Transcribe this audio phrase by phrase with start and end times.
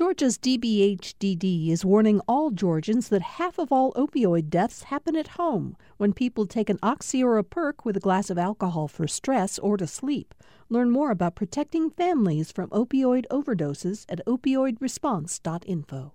[0.00, 5.76] Georgia's DBHDD is warning all Georgians that half of all opioid deaths happen at home
[5.98, 9.58] when people take an oxy or a perk with a glass of alcohol for stress
[9.58, 10.32] or to sleep.
[10.70, 16.14] Learn more about protecting families from opioid overdoses at opioidresponse.info.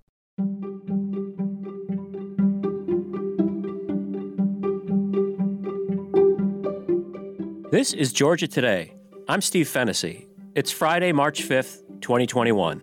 [7.69, 8.95] This is Georgia Today.
[9.27, 10.27] I'm Steve Fennessy.
[10.55, 12.81] It's Friday, March 5th, 2021.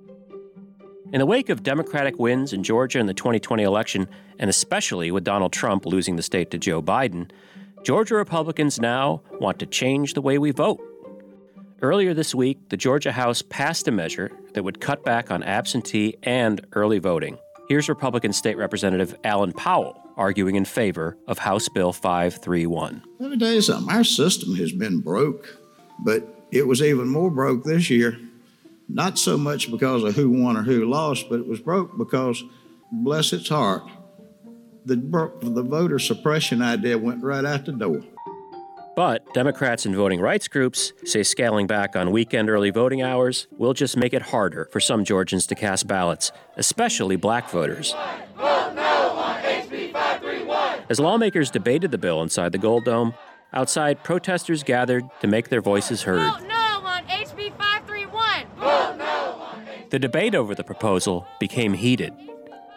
[1.13, 5.25] In the wake of Democratic wins in Georgia in the 2020 election, and especially with
[5.25, 7.31] Donald Trump losing the state to Joe Biden,
[7.85, 10.81] Georgia Republicans now want to change the way we vote.
[11.83, 16.17] Earlier this week, the Georgia House passed a measure that would cut back on absentee
[16.23, 17.37] and early voting.
[17.69, 23.03] Here's Republican State Representative Alan Powell arguing in favor of House Bill 531.
[23.19, 25.59] Let me tell you something our system has been broke,
[25.99, 28.19] but it was even more broke this year.
[28.89, 32.43] Not so much because of who won or who lost, but it was broke because,
[32.91, 33.83] bless its heart,
[34.85, 38.03] the, the voter suppression idea went right out the door.
[38.95, 43.73] But Democrats and voting rights groups say scaling back on weekend early voting hours will
[43.73, 47.95] just make it harder for some Georgians to cast ballots, especially black voters.
[50.91, 53.15] As lawmakers debated the bill inside the Gold Dome,
[53.55, 56.19] outside protesters gathered to make their voices heard.
[56.19, 58.47] Vote no on HB 531.
[58.59, 59.05] Vote no
[59.41, 59.82] on HB.
[59.93, 62.15] The debate over the proposal became heated.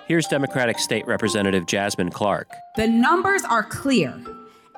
[0.06, 2.52] Here's Democratic State Representative Jasmine Clark.
[2.76, 4.12] The numbers are clear.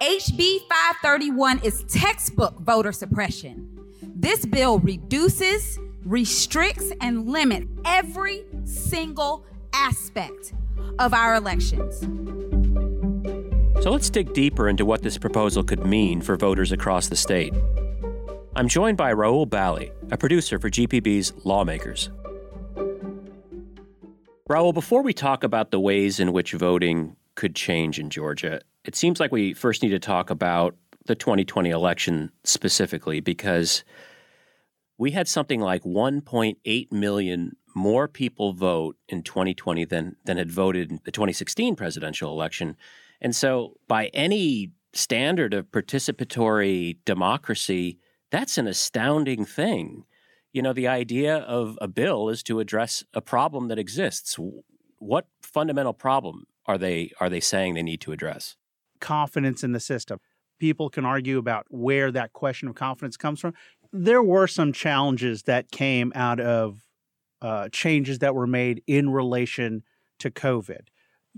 [0.03, 3.79] HB 531 is textbook voter suppression.
[4.03, 9.43] This bill reduces, restricts, and limits every single
[9.73, 10.53] aspect
[10.99, 12.01] of our elections.
[13.81, 17.55] So let's dig deeper into what this proposal could mean for voters across the state.
[18.55, 22.11] I'm joined by Rahul Bali, a producer for GPB's Lawmakers.
[24.49, 28.95] Rahul, before we talk about the ways in which voting could change in Georgia, it
[28.95, 33.83] seems like we first need to talk about the 2020 election specifically because
[34.97, 40.91] we had something like 1.8 million more people vote in 2020 than than had voted
[40.91, 42.77] in the 2016 presidential election.
[43.19, 47.99] And so by any standard of participatory democracy,
[48.31, 50.05] that's an astounding thing.
[50.57, 54.39] You know, the idea of a bill is to address a problem that exists.
[54.97, 58.55] What fundamental problem are they are they saying they need to address?
[58.99, 60.19] Confidence in the system.
[60.57, 63.53] People can argue about where that question of confidence comes from.
[63.93, 66.81] There were some challenges that came out of
[67.39, 69.83] uh, changes that were made in relation
[70.17, 70.87] to COVID.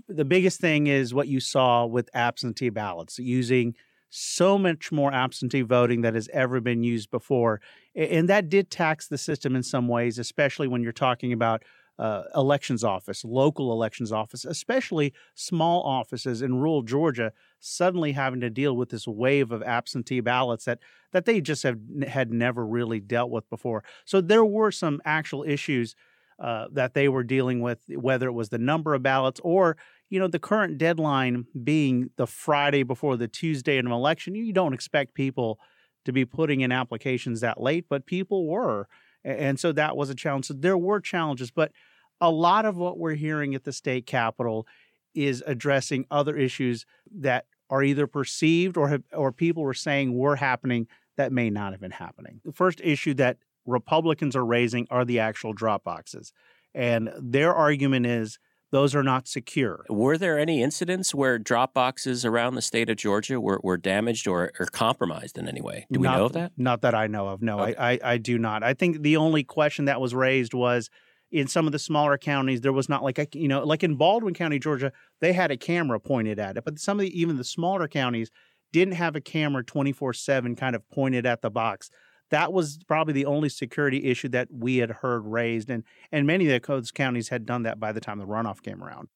[0.08, 3.74] The biggest thing is what you saw with absentee ballots, using
[4.10, 7.60] so much more absentee voting that has ever been used before.
[7.94, 11.62] And that did tax the system in some ways, especially when you're talking about
[12.00, 18.48] uh, elections office, local elections office, especially small offices in rural Georgia, suddenly having to
[18.48, 20.78] deal with this wave of absentee ballots that
[21.12, 21.78] that they just have
[22.08, 23.84] had never really dealt with before.
[24.06, 25.94] So there were some actual issues
[26.38, 29.76] uh, that they were dealing with, whether it was the number of ballots or
[30.10, 34.34] you know the current deadline being the Friday before the Tuesday of an election.
[34.34, 35.58] You don't expect people
[36.04, 38.88] to be putting in applications that late, but people were.
[39.24, 40.46] And so that was a challenge.
[40.46, 41.72] So there were challenges, but
[42.20, 44.66] a lot of what we're hearing at the state capitol
[45.14, 46.86] is addressing other issues
[47.18, 51.72] that are either perceived or have, or people were saying were happening that may not
[51.72, 52.40] have been happening.
[52.44, 56.32] The first issue that Republicans are raising are the actual drop boxes.
[56.74, 58.38] And their argument is
[58.70, 59.84] those are not secure.
[59.88, 64.28] Were there any incidents where drop boxes around the state of Georgia were, were damaged
[64.28, 65.86] or, or compromised in any way?
[65.90, 66.52] Do we not, know of that?
[66.56, 67.42] Not that I know of.
[67.42, 67.76] No, Okay.
[67.76, 68.62] I, I, I do not.
[68.62, 70.88] I think the only question that was raised was
[71.32, 73.96] in some of the smaller counties, there was not like a, you know, like in
[73.96, 76.64] Baldwin County, Georgia, they had a camera pointed at it.
[76.64, 78.30] But some of the, even the smaller counties
[78.72, 81.90] didn't have a camera 24 7 kind of pointed at the box.
[82.30, 85.68] That was probably the only security issue that we had heard raised.
[85.70, 88.82] And, and many of those counties had done that by the time the runoff came
[88.82, 89.08] around.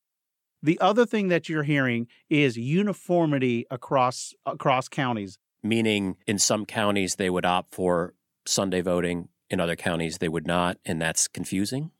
[0.62, 5.38] The other thing that you're hearing is uniformity across across counties.
[5.62, 8.14] Meaning, in some counties, they would opt for
[8.46, 11.90] Sunday voting, in other counties, they would not, and that's confusing?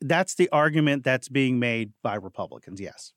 [0.00, 3.12] That's the argument that's being made by Republicans, yes.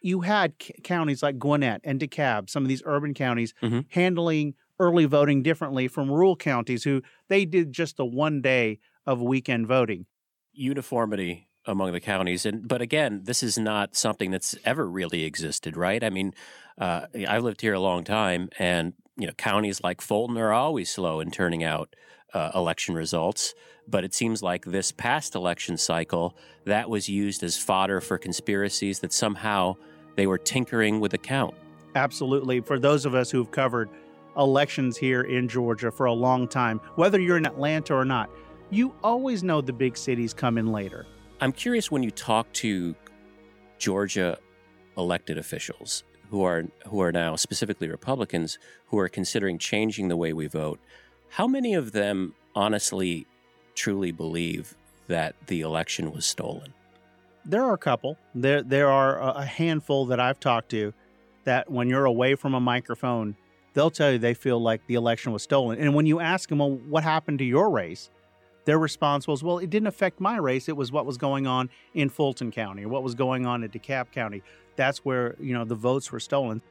[0.00, 3.84] You had c- counties like Gwinnett and DeKalb, some of these urban counties, Mhm.
[3.90, 9.20] handling early voting differently from rural counties who they did just the one day of
[9.20, 10.06] weekend voting.
[10.52, 15.76] uniformity among the counties and but again this is not something that's ever really existed
[15.76, 16.34] right i mean
[16.78, 20.90] uh, i've lived here a long time and you know counties like fulton are always
[20.90, 21.94] slow in turning out
[22.34, 23.54] uh, election results.
[23.88, 29.00] But it seems like this past election cycle, that was used as fodder for conspiracies
[29.00, 29.74] that somehow
[30.14, 31.54] they were tinkering with the count.
[31.94, 32.60] Absolutely.
[32.60, 33.90] For those of us who've covered
[34.36, 38.30] elections here in Georgia for a long time, whether you're in Atlanta or not,
[38.70, 41.06] you always know the big cities come in later.
[41.40, 42.94] I'm curious when you talk to
[43.78, 44.38] Georgia
[44.96, 50.32] elected officials who are who are now specifically Republicans who are considering changing the way
[50.32, 50.80] we vote,
[51.28, 53.26] how many of them honestly
[53.74, 54.74] truly believe
[55.08, 56.72] that the election was stolen?
[57.44, 58.16] There are a couple.
[58.34, 60.94] There there are a handful that I've talked to
[61.44, 63.36] that when you're away from a microphone,
[63.74, 65.78] they'll tell you they feel like the election was stolen.
[65.78, 68.10] And when you ask them, well, what happened to your race?
[68.64, 70.68] Their response was, well, it didn't affect my race.
[70.68, 73.70] It was what was going on in Fulton County or what was going on in
[73.70, 74.42] DeKalb County.
[74.76, 76.62] That's where, you know, the votes were stolen.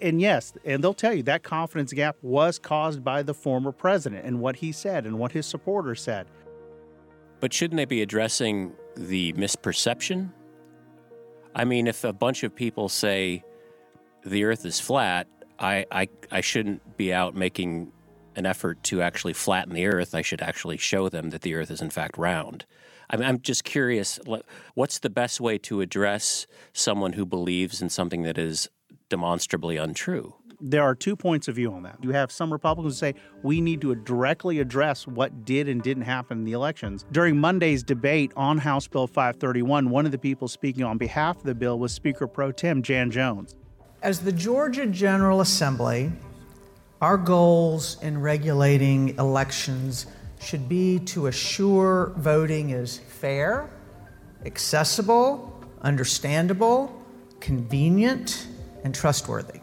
[0.00, 4.26] And yes, and they'll tell you that confidence gap was caused by the former president
[4.26, 6.26] and what he said and what his supporters said.
[7.40, 10.30] But shouldn't they be addressing the misperception?
[11.54, 13.42] I mean, if a bunch of people say
[14.24, 15.26] the earth is flat,
[15.62, 17.92] I, I, I shouldn't be out making
[18.34, 20.14] an effort to actually flatten the earth.
[20.14, 22.64] I should actually show them that the earth is in fact round.
[23.08, 24.18] I mean, I'm just curious
[24.74, 28.68] what's the best way to address someone who believes in something that is
[29.08, 30.34] demonstrably untrue?
[30.64, 31.98] there are two points of view on that.
[32.02, 36.38] You have some Republicans say we need to directly address what did and didn't happen
[36.38, 37.04] in the elections.
[37.10, 41.42] During Monday's debate on House Bill 531, one of the people speaking on behalf of
[41.42, 43.56] the bill was Speaker Pro Tem Jan Jones.
[44.02, 46.10] As the Georgia General Assembly,
[47.00, 50.06] our goals in regulating elections
[50.40, 53.70] should be to assure voting is fair,
[54.44, 57.00] accessible, understandable,
[57.38, 58.48] convenient,
[58.82, 59.60] and trustworthy.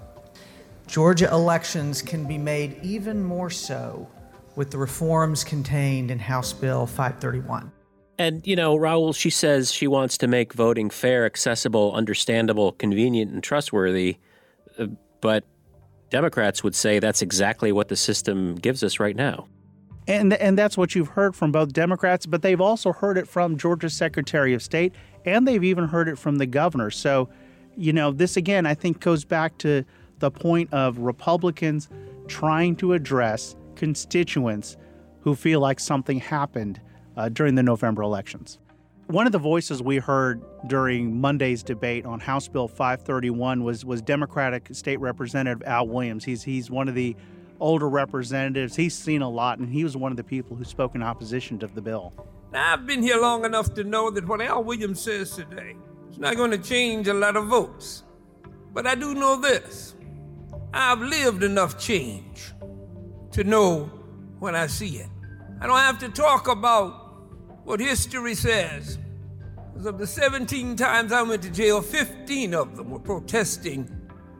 [0.87, 4.07] Georgia elections can be made even more so
[4.55, 7.73] with the reforms contained in House Bill 531.
[8.17, 13.33] And, you know, Rahul, she says she wants to make voting fair, accessible, understandable, convenient,
[13.33, 14.17] and trustworthy.
[15.21, 15.43] But
[16.09, 19.47] Democrats would say that's exactly what the system gives us right now.
[20.07, 23.57] And, and that's what you've heard from both Democrats, but they've also heard it from
[23.57, 24.95] Georgia's Secretary of State,
[25.25, 26.89] and they've even heard it from the governor.
[26.89, 27.29] So,
[27.77, 29.85] you know, this again, I think goes back to
[30.17, 31.89] the point of Republicans
[32.27, 34.77] trying to address constituents
[35.21, 36.81] who feel like something happened
[37.15, 38.57] uh, during the November elections.
[39.09, 44.03] One of the voices we heard during Monday's debate on House Bill 531 was was
[44.03, 46.23] Democratic State Representative Al Williams.
[46.23, 47.15] He's he's one of the
[47.59, 48.75] older representatives.
[48.75, 51.57] He's seen a lot, and he was one of the people who spoke in opposition
[51.57, 52.13] to the bill.
[52.53, 55.75] Now, I've been here long enough to know that what Al Williams says today
[56.11, 58.03] is not going to change a lot of votes.
[58.73, 59.95] But I do know this
[60.71, 62.53] I've lived enough change
[63.31, 63.85] to know
[64.37, 65.09] when I see it.
[65.59, 66.98] I don't have to talk about
[67.69, 68.97] what history says.
[69.77, 73.87] is of the 17 times I went to jail, 15 of them were protesting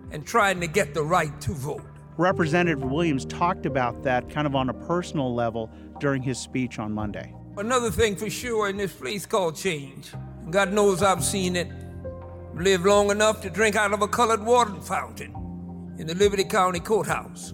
[0.10, 1.86] and trying to get the right to vote.
[2.18, 6.92] Representative Williams talked about that kind of on a personal level during his speech on
[6.92, 7.32] Monday.
[7.58, 10.12] Another thing for sure in this place called change.
[10.50, 11.68] God knows I've seen it.
[12.56, 15.36] Lived long enough to drink out of a colored water fountain
[16.00, 17.54] in the Liberty County Courthouse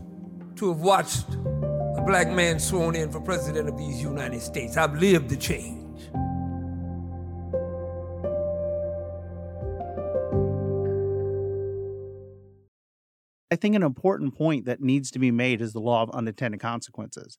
[0.55, 1.25] to have watched
[2.05, 4.77] black man sworn in for president of these United States.
[4.77, 5.81] I've lived the change.
[13.51, 16.59] I think an important point that needs to be made is the law of unintended
[16.59, 17.37] consequences.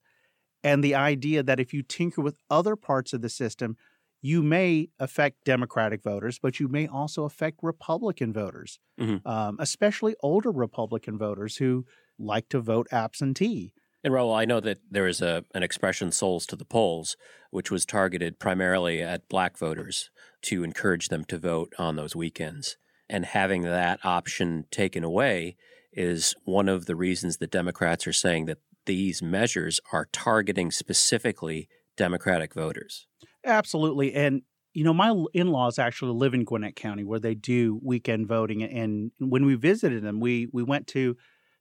[0.64, 3.76] And the idea that if you tinker with other parts of the system,
[4.23, 9.29] you may affect Democratic voters, but you may also affect Republican voters, mm-hmm.
[9.29, 11.85] um, especially older Republican voters who
[12.19, 13.73] like to vote absentee.
[14.07, 17.17] And Rahul, I know that there is a an expression "souls to the polls,"
[17.51, 20.11] which was targeted primarily at Black voters
[20.43, 22.77] to encourage them to vote on those weekends.
[23.09, 25.57] And having that option taken away
[25.93, 31.69] is one of the reasons that Democrats are saying that these measures are targeting specifically
[31.97, 33.09] Democratic voters.
[33.45, 34.15] Absolutely.
[34.15, 38.29] And, you know, my in laws actually live in Gwinnett County where they do weekend
[38.29, 38.63] voting.
[38.63, 41.17] And when we visited them, we, we went to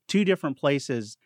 [0.08, 1.18] two different places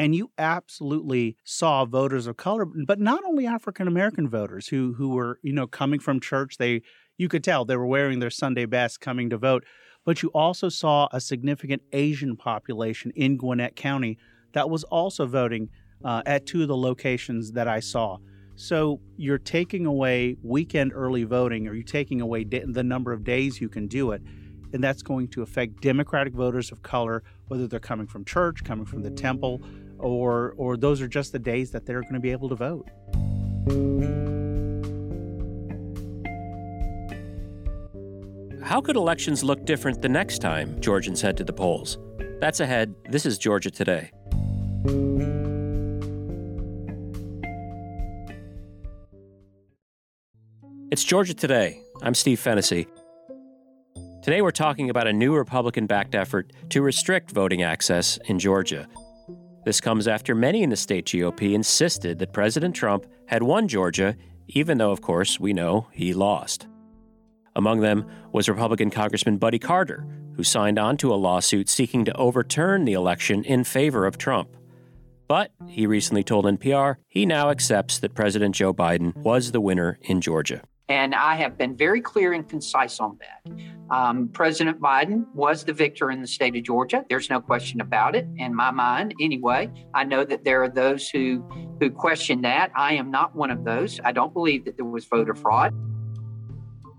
[0.00, 5.10] and you absolutely saw voters of color, but not only African American voters who who
[5.10, 6.56] were you know coming from church.
[6.56, 6.80] They
[7.18, 9.62] you could tell they were wearing their Sunday best coming to vote,
[10.06, 14.16] but you also saw a significant Asian population in Gwinnett County
[14.54, 15.68] that was also voting
[16.02, 18.16] uh, at two of the locations that I saw.
[18.56, 23.60] So you're taking away weekend early voting, or you're taking away the number of days
[23.60, 24.22] you can do it.
[24.72, 28.86] And that's going to affect Democratic voters of color, whether they're coming from church, coming
[28.86, 29.60] from the temple,
[30.00, 32.88] or or those are just the days that they're going to be able to vote.
[38.62, 41.98] How could elections look different the next time Georgians head to the polls?
[42.40, 42.94] That's ahead.
[43.08, 44.12] This is Georgia Today.
[50.90, 51.82] It's Georgia Today.
[52.02, 52.86] I'm Steve Fennessy.
[54.22, 58.86] Today we're talking about a new Republican backed effort to restrict voting access in Georgia.
[59.64, 64.16] This comes after many in the state GOP insisted that President Trump had won Georgia,
[64.48, 66.66] even though, of course, we know he lost.
[67.54, 72.16] Among them was Republican Congressman Buddy Carter, who signed on to a lawsuit seeking to
[72.16, 74.56] overturn the election in favor of Trump.
[75.28, 79.98] But he recently told NPR he now accepts that President Joe Biden was the winner
[80.02, 80.62] in Georgia.
[80.90, 83.52] And I have been very clear and concise on that.
[83.90, 87.04] Um, President Biden was the victor in the state of Georgia.
[87.08, 89.14] There's no question about it in my mind.
[89.20, 91.48] Anyway, I know that there are those who
[91.80, 92.72] who question that.
[92.74, 94.00] I am not one of those.
[94.04, 95.72] I don't believe that there was voter fraud.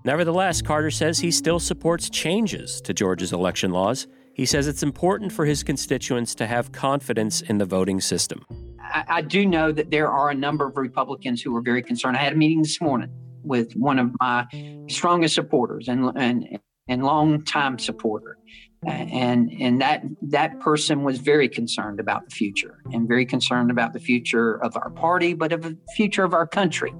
[0.06, 4.08] Nevertheless, Carter says he still supports changes to Georgia's election laws.
[4.34, 8.46] He says it's important for his constituents to have confidence in the voting system.
[8.80, 12.16] I, I do know that there are a number of Republicans who are very concerned.
[12.16, 13.10] I had a meeting this morning
[13.44, 14.48] with one of my
[14.88, 18.38] strongest supporters and and and longtime supporter,
[18.86, 23.94] and and that that person was very concerned about the future and very concerned about
[23.94, 26.94] the future of our party, but of the future of our country.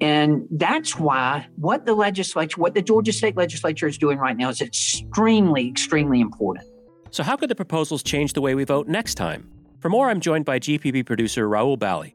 [0.00, 4.48] And that's why what the legislature, what the Georgia state legislature is doing right now
[4.48, 6.66] is extremely, extremely important.
[7.10, 9.50] So, how could the proposals change the way we vote next time?
[9.80, 12.14] For more, I'm joined by GPB producer Rahul Bali.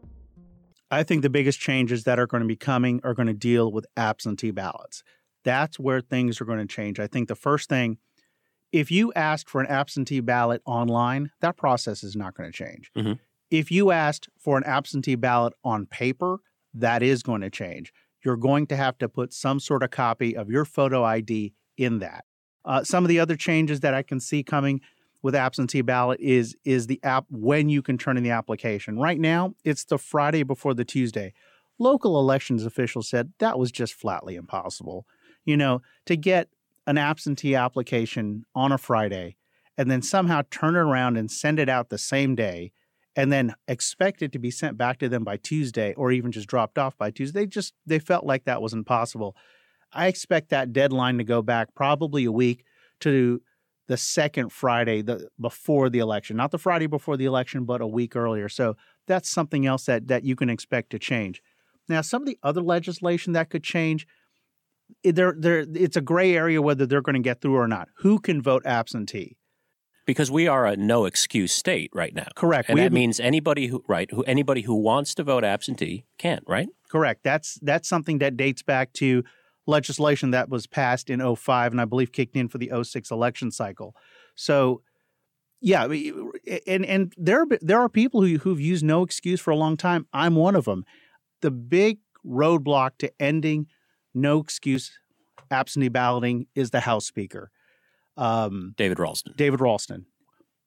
[0.93, 3.71] I think the biggest changes that are going to be coming are going to deal
[3.71, 5.03] with absentee ballots.
[5.43, 6.99] That's where things are going to change.
[6.99, 7.97] I think the first thing,
[8.71, 12.91] if you asked for an absentee ballot online, that process is not going to change.
[12.95, 13.13] Mm-hmm.
[13.51, 16.39] If you asked for an absentee ballot on paper,
[16.73, 17.93] that is going to change.
[18.23, 21.99] You're going to have to put some sort of copy of your photo ID in
[21.99, 22.25] that.
[22.65, 24.79] Uh, some of the other changes that I can see coming
[25.23, 28.99] with absentee ballot is is the app when you can turn in the application.
[28.99, 31.33] Right now, it's the Friday before the Tuesday.
[31.79, 35.07] Local elections officials said that was just flatly impossible.
[35.45, 36.49] You know, to get
[36.85, 39.37] an absentee application on a Friday
[39.77, 42.71] and then somehow turn it around and send it out the same day
[43.15, 46.47] and then expect it to be sent back to them by Tuesday or even just
[46.47, 47.41] dropped off by Tuesday.
[47.41, 49.35] They just they felt like that was impossible.
[49.93, 52.65] I expect that deadline to go back probably a week
[53.01, 53.41] to
[53.87, 57.87] the second Friday the, before the election, not the Friday before the election, but a
[57.87, 58.49] week earlier.
[58.49, 58.75] So
[59.07, 61.41] that's something else that that you can expect to change.
[61.89, 64.07] Now, some of the other legislation that could change,
[65.03, 67.89] eh, there, there, it's a gray area whether they're going to get through or not.
[67.97, 69.37] Who can vote absentee?
[70.05, 72.27] Because we are a no excuse state right now.
[72.35, 72.69] Correct.
[72.69, 76.41] And we that means anybody who right who anybody who wants to vote absentee can,
[76.45, 76.67] right?
[76.89, 77.23] Correct.
[77.23, 79.23] That's that's something that dates back to
[79.65, 83.51] legislation that was passed in 05 and I believe kicked in for the 06 election
[83.51, 83.95] cycle.
[84.35, 84.81] So
[85.61, 85.85] yeah,
[86.67, 90.05] and and there there are people who who've used no excuse for a long time.
[90.11, 90.83] I'm one of them.
[91.41, 93.67] The big roadblock to ending
[94.13, 94.91] no excuse
[95.51, 97.49] absentee balloting is the House Speaker,
[98.17, 99.33] um, David Ralston.
[99.37, 100.05] David Ralston.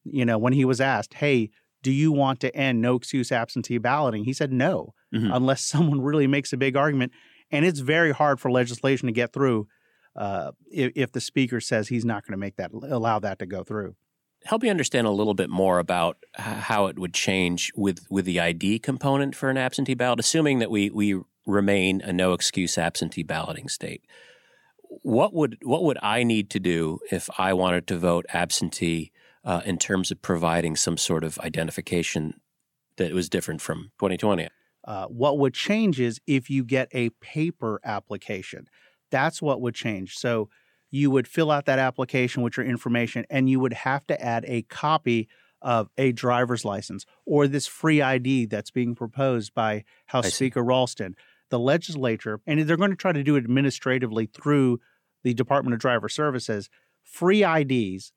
[0.03, 1.51] You know, when he was asked, "Hey,
[1.83, 5.29] do you want to end no excuse absentee balloting?" He said no, Mhm.
[5.35, 7.11] unless someone really makes a big argument
[7.51, 9.67] and it's very hard for legislation to get through
[10.15, 13.45] uh, if, if, the speaker says he's not going to make that allow that to
[13.45, 13.95] go through.
[14.45, 18.39] Help me understand a little bit more about how it would change with with the
[18.39, 23.23] ID component for an absentee ballot, assuming that we we remain a no excuse absentee
[23.23, 24.01] balloting state.
[25.03, 29.11] What would what would I need to do if I wanted to vote absentee
[29.43, 32.39] uh, in terms of providing some sort of identification
[32.97, 34.47] that was different from 2020?
[34.87, 38.67] Uh, what would change is if you get a paper application.
[39.11, 40.17] That's what would change.
[40.17, 40.49] So
[40.89, 44.45] you would fill out that application with your information and you would have to add
[44.47, 45.27] a copy
[45.61, 51.15] of a driver's license or this free ID that's being proposed by House Speaker Ralston.
[51.49, 54.79] The legislature, and they're going to try to do it administratively through
[55.23, 56.69] the Department of Driver Services,
[57.03, 58.11] free IDs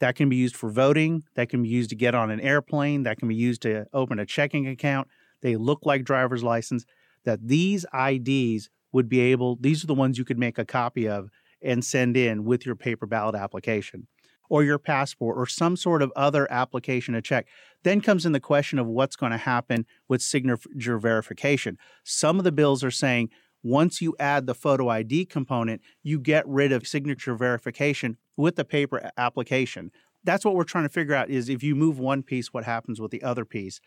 [0.00, 3.02] that can be used for voting, that can be used to get on an airplane,
[3.02, 5.08] that can be used to open a checking account
[5.42, 6.84] they look like driver's license,
[7.24, 11.08] that these IDs would be able, these are the ones you could make a copy
[11.08, 11.30] of
[11.62, 14.06] and send in with your paper ballot application
[14.48, 17.46] or your passport or some sort of other application to check.
[17.82, 21.76] Then comes in the question of what's going to happen with signature verification.
[22.04, 23.30] Some of the bills are saying
[23.62, 28.64] once you add the photo ID component, you get rid of signature verification with the
[28.64, 29.90] paper application.
[30.24, 33.00] that's what we're trying to figure out is if you move one piece, what happens
[33.00, 33.80] with the other piece.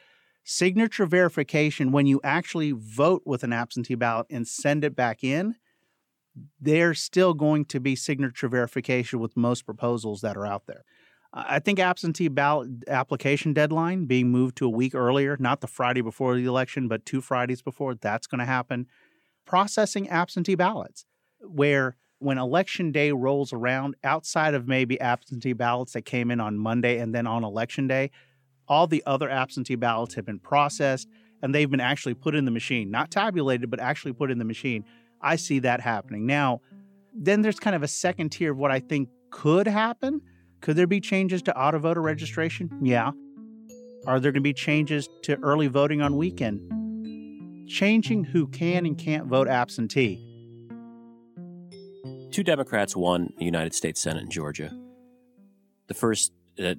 [0.44, 5.56] Signature verification, when you actually vote with an absentee ballot and send it back in,
[6.60, 10.84] there's still going to be signature verification with most proposals that are out there.
[11.34, 16.02] I think absentee ballot application deadline being moved to a week earlier, not the Friday
[16.02, 18.88] before the election, but two Fridays before, that's going to happen.
[19.46, 21.06] Processing absentee ballots,
[21.40, 26.58] where when election day rolls around, outside of maybe absentee ballots that came in on
[26.58, 28.12] Monday and then on election day,
[28.72, 31.10] all the other absentee ballots have been processed
[31.42, 34.46] and they've been actually put in the machine, not tabulated, but actually put in the
[34.46, 34.86] machine.
[35.22, 36.26] I see that happening.
[36.26, 36.62] Now,
[37.14, 40.22] then there's kind of a second tier of what I think could happen.
[40.62, 42.70] Could there be changes to auto voter registration?
[42.82, 43.12] Yeah.
[44.08, 47.68] Are there going to be changes to early voting on weekend?
[47.68, 50.26] Changing who can and can't vote absentee.
[52.32, 54.72] Two Democrats won the United States Senate in Georgia.
[55.88, 56.76] The first, uh,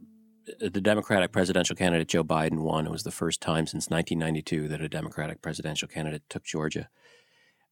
[0.59, 2.87] the Democratic presidential candidate Joe Biden won.
[2.87, 6.89] It was the first time since 1992 that a Democratic presidential candidate took Georgia.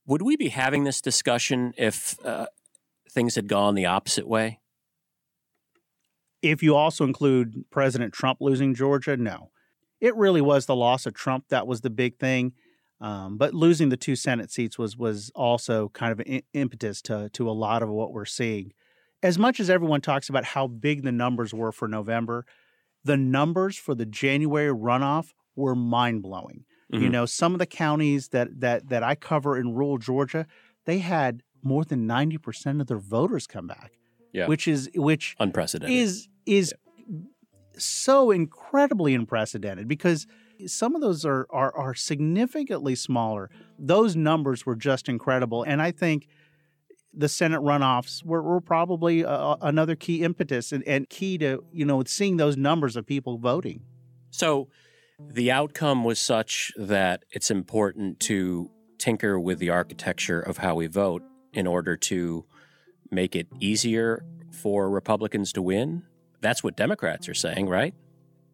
[0.06, 2.46] Would we be having this discussion if uh,
[3.10, 4.60] things had gone the opposite way?
[6.42, 9.50] If you also include President Trump losing Georgia, no.
[10.00, 12.54] It really was the loss of Trump that was the big thing.
[13.00, 17.30] Um, but losing the two Senate seats was was also kind of an impetus to
[17.30, 18.72] to a lot of what we're seeing.
[19.22, 22.46] As much as everyone talks about how big the numbers were for November,
[23.04, 26.64] the numbers for the January runoff were mind blowing.
[26.92, 27.04] Mm-hmm.
[27.04, 30.46] You know, some of the counties that that that I cover in rural Georgia,
[30.86, 33.92] they had more than ninety percent of their voters come back.
[34.32, 36.74] Yeah, which is which unprecedented is is
[37.08, 37.18] yeah.
[37.76, 40.26] so incredibly unprecedented because
[40.66, 43.50] some of those are, are are significantly smaller.
[43.78, 46.28] Those numbers were just incredible, and I think
[47.12, 51.84] the Senate runoffs were, were probably uh, another key impetus and, and key to you
[51.84, 53.82] know seeing those numbers of people voting.
[54.30, 54.68] So
[55.18, 60.86] the outcome was such that it's important to tinker with the architecture of how we
[60.86, 62.44] vote in order to
[63.10, 66.04] make it easier for Republicans to win.
[66.40, 67.94] That's what Democrats are saying, right?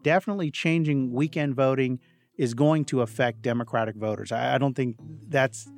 [0.06, 1.98] definitely changing weekend voting
[2.36, 4.30] is going to affect Democratic voters.
[4.30, 4.96] I, I don't think
[5.28, 5.68] that's.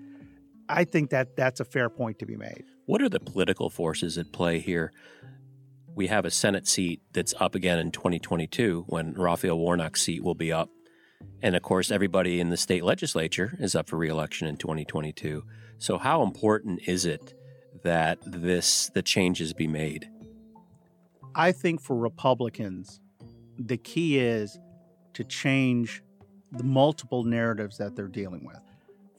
[0.68, 2.64] I think that that's a fair point to be made.
[2.87, 4.92] What are the political forces at play here?
[5.94, 10.35] We have a Senate seat that's up again in 2022 when Raphael Warnock's seat will
[10.35, 10.70] be up.
[11.42, 15.44] And of course, everybody in the state legislature is up for reelection in 2022.
[15.78, 17.35] So, how important is it
[17.83, 20.09] that this the changes be made?
[21.35, 23.00] I think for Republicans,
[23.59, 24.59] the key is
[25.14, 26.02] to change
[26.52, 28.61] the multiple narratives that they're dealing with.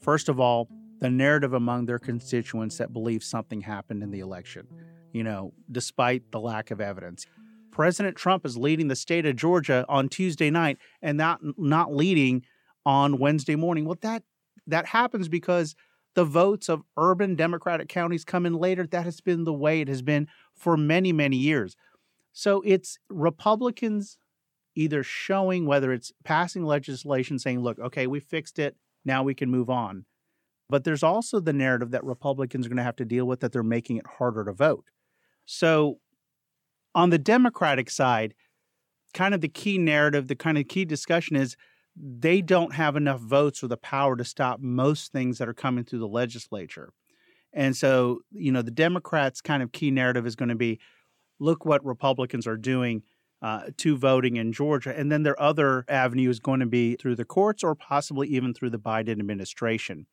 [0.00, 0.68] First of all,
[1.00, 4.66] the narrative among their constituents that believe something happened in the election,
[5.12, 7.26] you know, despite the lack of evidence.
[7.70, 12.44] President Trump is leading the state of Georgia on Tuesday night and not not leading
[12.84, 13.84] on Wednesday morning.
[13.84, 14.22] Well, that
[14.66, 15.74] that happens because
[16.14, 18.86] the votes of urban Democratic counties come in later.
[18.86, 21.76] That has been the way it has been for many, many years.
[22.32, 24.18] So it's Republicans
[24.74, 29.50] either showing whether it's passing legislation saying, look, okay, we fixed it, now we can
[29.50, 30.04] move on.
[30.70, 33.52] But there's also the narrative that Republicans are going to have to deal with that
[33.52, 34.84] they're making it harder to vote.
[35.44, 35.98] So
[36.94, 38.34] on the Democratic side,
[39.12, 41.56] kind of the key narrative, the kind of key discussion is
[41.96, 45.84] they don't have enough votes or the power to stop most things that are coming
[45.84, 46.92] through the legislature.
[47.52, 50.78] And so, you know, the Democrats' kind of key narrative is going to be
[51.40, 53.02] look what Republicans are doing
[53.42, 54.96] uh, to voting in Georgia.
[54.96, 58.54] And then their other avenue is going to be through the courts or possibly even
[58.54, 60.06] through the Biden administration.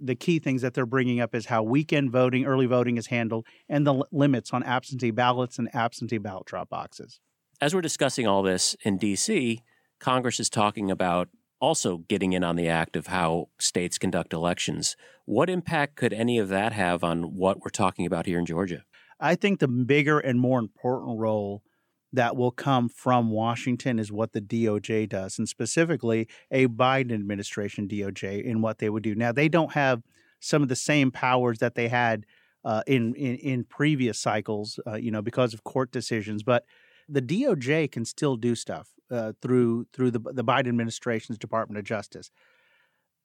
[0.00, 3.46] The key things that they're bringing up is how weekend voting, early voting is handled,
[3.68, 7.20] and the l- limits on absentee ballots and absentee ballot drop boxes.
[7.60, 9.62] As we're discussing all this in D.C.,
[9.98, 11.28] Congress is talking about
[11.60, 14.96] also getting in on the act of how states conduct elections.
[15.26, 18.84] What impact could any of that have on what we're talking about here in Georgia?
[19.20, 21.62] I think the bigger and more important role
[22.12, 27.86] that will come from Washington is what the DOJ does, and specifically a Biden administration
[27.88, 29.14] DOJ in what they would do.
[29.14, 30.02] Now, they don't have
[30.40, 32.26] some of the same powers that they had
[32.64, 36.64] uh, in, in, in previous cycles, uh, you know, because of court decisions, but
[37.08, 41.84] the DOJ can still do stuff uh, through through the the Biden administration's Department of
[41.84, 42.30] Justice.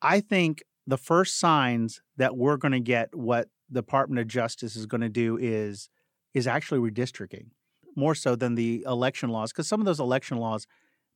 [0.01, 4.75] I think the first signs that we're going to get what the Department of Justice
[4.75, 5.89] is going to do is
[6.33, 7.47] is actually redistricting
[7.95, 10.67] more so than the election laws, because some of those election laws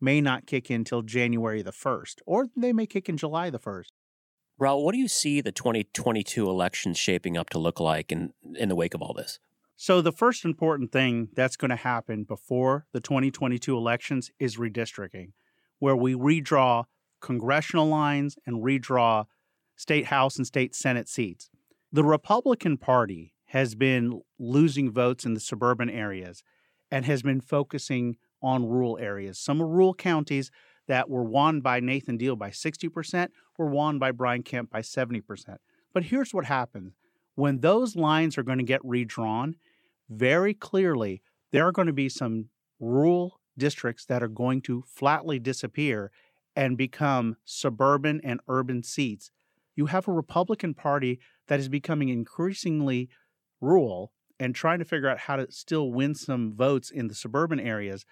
[0.01, 3.59] may not kick in until January the 1st, or they may kick in July the
[3.59, 3.91] 1st.
[4.59, 8.69] Rahul, what do you see the 2022 elections shaping up to look like in, in
[8.69, 9.39] the wake of all this?
[9.77, 15.31] So, the first important thing that's going to happen before the 2022 elections is redistricting,
[15.79, 16.83] where we redraw
[17.21, 19.25] congressional lines and redraw
[19.77, 21.49] state House and state Senate seats.
[21.93, 26.43] The Republican Party has been losing votes in the suburban areas
[26.91, 29.37] and has been focusing on rural areas.
[29.37, 30.51] Some rural counties
[30.87, 35.57] that were won by Nathan Deal by 60% were won by Brian Kemp by 70%.
[35.93, 36.93] But here's what happens
[37.35, 39.55] when those lines are going to get redrawn,
[40.09, 41.21] very clearly,
[41.51, 42.49] there are going to be some
[42.79, 46.11] rural districts that are going to flatly disappear
[46.55, 49.31] and become suburban and urban seats.
[49.75, 53.09] You have a Republican Party that is becoming increasingly
[53.61, 57.59] rural and trying to figure out how to still win some votes in the suburban
[57.59, 58.05] areas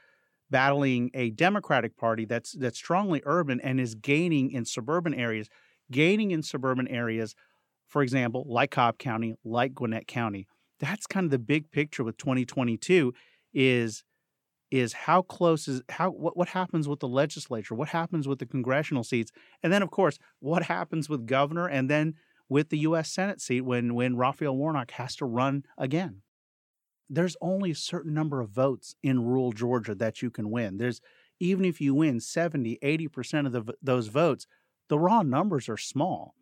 [0.50, 5.50] battling a Democratic Party that's that's strongly urban and is gaining in suburban areas,
[5.92, 7.36] gaining in suburban areas,
[7.88, 10.48] for example, like Cobb County, like Gwinnett County.
[10.80, 13.14] That's kind of the big picture with 2022
[13.54, 14.04] is
[14.70, 18.46] is how close is how what, what happens with the legislature, what happens with the
[18.46, 19.32] congressional seats,
[19.64, 21.68] and then of course what happens with governor?
[21.68, 22.16] And then
[22.50, 26.22] with the US Senate seat when when Raphael Warnock has to run again
[27.10, 30.78] there's only a certain number of votes in rural Georgia that you can win.
[30.78, 31.02] There's
[31.40, 34.48] even if you win 70, 80% of the, those votes,
[34.90, 36.34] the raw numbers are small.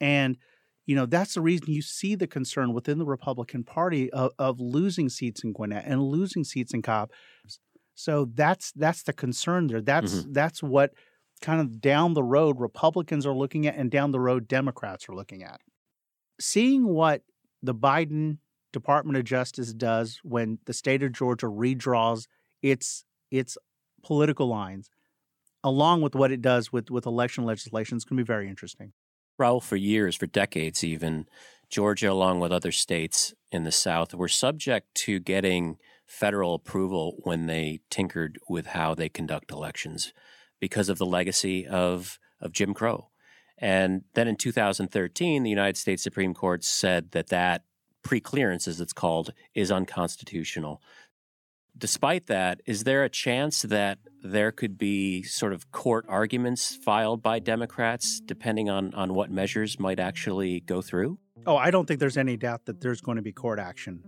[0.00, 0.36] And
[0.84, 4.58] you know, that's the reason you see the concern within the Republican Party of, of
[4.58, 7.10] losing seats in Gwinnett and losing seats in Cobb.
[7.94, 9.80] So that's that's the concern there.
[9.80, 10.32] That's mm-hmm.
[10.32, 10.92] that's what
[11.42, 15.14] kind of down the road Republicans are looking at and down the road Democrats are
[15.14, 15.60] looking at.
[16.40, 17.22] Seeing what
[17.62, 18.38] the Biden
[18.72, 22.26] Department of Justice does when the state of Georgia redraws
[22.62, 23.58] its its
[24.02, 24.90] political lines,
[25.62, 28.92] along with what it does with, with election legislation, is going to be very interesting.
[29.40, 31.26] Rahul, for years, for decades even,
[31.70, 37.46] Georgia, along with other states in the South, were subject to getting federal approval when
[37.46, 40.12] they tinkered with how they conduct elections
[40.62, 43.08] because of the legacy of, of Jim Crow.
[43.58, 47.64] And then in 2013, the United States Supreme Court said that that
[48.06, 50.80] preclearance, as it's called, is unconstitutional.
[51.76, 57.24] Despite that, is there a chance that there could be sort of court arguments filed
[57.24, 61.18] by Democrats depending on, on what measures might actually go through?
[61.44, 64.04] Oh, I don't think there's any doubt that there's going to be court action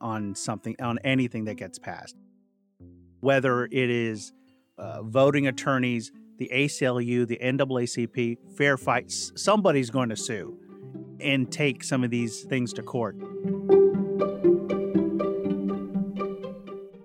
[0.00, 2.14] on something, on anything that gets passed.
[3.18, 4.32] Whether it is
[4.78, 10.58] uh, voting attorneys, the ACLU, the NAACP, fair fights, somebody's going to sue
[11.20, 13.16] and take some of these things to court.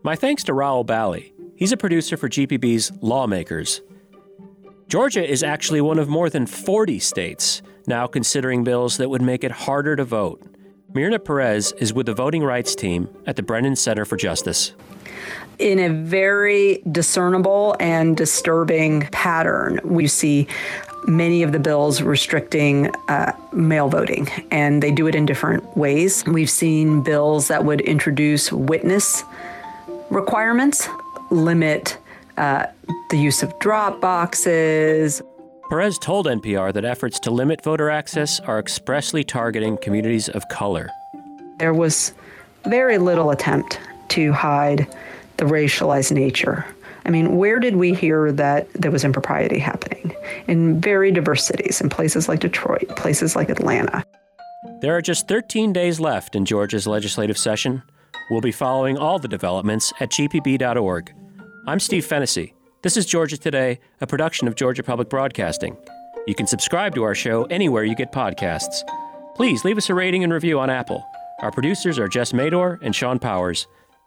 [0.04, 1.34] My thanks to Rahul Bali.
[1.56, 3.82] He's a producer for GPB's Lawmakers.
[4.88, 9.44] Georgia is actually one of more than 40 states now considering bills that would make
[9.44, 10.44] it harder to vote.
[10.94, 14.74] Myrna Perez is with the voting rights team at the Brennan Center for Justice.
[15.60, 20.48] In a very discernible and disturbing pattern, we see
[21.08, 26.24] many of the bills restricting uh, mail voting, and they do it in different ways.
[26.26, 29.24] We've seen bills that would introduce witness
[30.10, 30.88] requirements,
[31.30, 31.98] limit
[32.38, 32.68] uh,
[33.10, 35.22] the use of drop boxes.
[35.70, 40.90] Perez told NPR that efforts to limit voter access are expressly targeting communities of color.
[41.60, 42.14] There was
[42.66, 43.80] very little attempt
[44.12, 44.88] to hide
[45.38, 46.66] the racialized nature
[47.06, 50.16] I mean, where did we hear that there was impropriety happening?
[50.48, 54.04] In very diverse cities, in places like Detroit, places like Atlanta.
[54.82, 57.82] There are just 13 days left in Georgia's legislative session.
[58.30, 61.14] We'll be following all the developments at gpb.org.
[61.68, 62.54] I'm Steve Fennessy.
[62.84, 65.78] This is Georgia Today, a production of Georgia Public Broadcasting.
[66.28, 68.82] You can subscribe to our show anywhere you get podcasts.
[69.36, 71.04] Please leave us a rating and review on Apple.
[71.40, 73.68] Our producers are Jess Mador and Sean Powers.